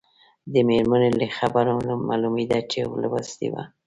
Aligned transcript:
د 0.53 0.55
مېرمنې 0.67 1.09
له 1.19 1.25
خبرو 1.37 1.73
معلومېده 2.09 2.59
چې 2.71 2.79
لوستې 3.01 3.47
وه. 3.53 3.63